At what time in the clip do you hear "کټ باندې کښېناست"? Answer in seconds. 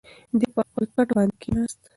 0.95-1.79